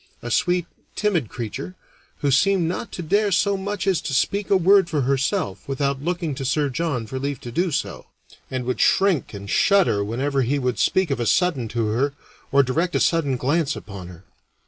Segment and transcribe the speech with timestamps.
[0.23, 1.75] A sweet, timid creature,
[2.21, 6.01] who seemed not to dare so much as to speak a word for herself without
[6.03, 8.07] looking to Sir John for leave to do so,
[8.49, 12.13] and would shrink and shudder whenever he would speak of a sudden to her
[12.51, 14.23] or direct a sudden glance upon her.